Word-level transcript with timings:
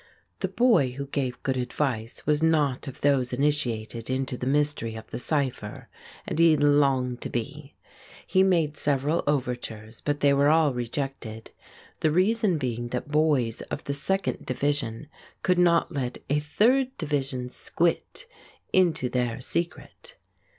The 0.39 0.47
boy 0.47 0.93
who 0.93 1.05
gave 1.05 1.43
good 1.43 1.57
advice 1.57 2.25
was 2.25 2.41
not 2.41 2.87
of 2.87 3.01
those 3.01 3.33
initiated 3.33 4.09
into 4.09 4.35
the 4.35 4.47
mystery 4.47 4.95
of 4.95 5.05
the 5.11 5.19
cypher, 5.19 5.89
and 6.25 6.39
he 6.39 6.57
longed 6.57 7.21
to 7.21 7.29
be. 7.29 7.75
He 8.25 8.41
made 8.41 8.75
several 8.75 9.23
overtures, 9.27 10.01
but 10.03 10.21
they 10.21 10.33
were 10.33 10.49
all 10.49 10.73
rejected, 10.73 11.51
the 11.99 12.09
reason 12.09 12.57
being 12.57 12.87
that 12.87 13.09
boys 13.09 13.61
of 13.69 13.83
the 13.83 13.93
second 13.93 14.43
division 14.43 15.07
could 15.43 15.59
not 15.59 15.91
let 15.91 16.17
a 16.31 16.39
"third 16.39 16.97
division 16.97 17.49
squit" 17.49 18.25
into 18.73 19.07
their 19.07 19.39
secret. 19.39 20.15